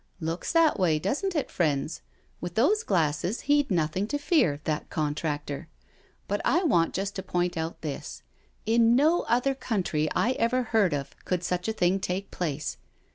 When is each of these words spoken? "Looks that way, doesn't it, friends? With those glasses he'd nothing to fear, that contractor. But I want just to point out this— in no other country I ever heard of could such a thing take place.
"Looks 0.29 0.51
that 0.51 0.79
way, 0.79 0.97
doesn't 0.97 1.35
it, 1.35 1.51
friends? 1.51 2.01
With 2.39 2.55
those 2.55 2.81
glasses 2.81 3.41
he'd 3.41 3.69
nothing 3.69 4.07
to 4.07 4.17
fear, 4.17 4.59
that 4.63 4.89
contractor. 4.89 5.67
But 6.27 6.41
I 6.43 6.63
want 6.63 6.95
just 6.95 7.15
to 7.17 7.21
point 7.21 7.55
out 7.55 7.81
this— 7.81 8.23
in 8.75 8.95
no 8.95 9.21
other 9.29 9.53
country 9.53 10.07
I 10.15 10.31
ever 10.31 10.63
heard 10.63 10.93
of 10.95 11.15
could 11.23 11.43
such 11.43 11.67
a 11.67 11.71
thing 11.73 11.99
take 11.99 12.31
place. 12.31 12.77